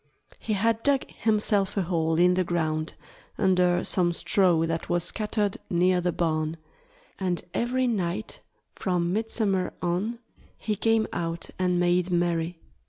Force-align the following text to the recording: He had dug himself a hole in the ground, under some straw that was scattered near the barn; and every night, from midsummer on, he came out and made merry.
He 0.39 0.53
had 0.53 0.81
dug 0.81 1.05
himself 1.11 1.77
a 1.77 1.83
hole 1.83 2.15
in 2.17 2.33
the 2.33 2.43
ground, 2.43 2.95
under 3.37 3.83
some 3.83 4.13
straw 4.13 4.65
that 4.65 4.89
was 4.89 5.03
scattered 5.03 5.57
near 5.69 6.01
the 6.01 6.11
barn; 6.11 6.57
and 7.19 7.43
every 7.53 7.85
night, 7.85 8.41
from 8.73 9.13
midsummer 9.13 9.73
on, 9.79 10.17
he 10.57 10.75
came 10.75 11.05
out 11.13 11.51
and 11.59 11.79
made 11.79 12.09
merry. 12.11 12.57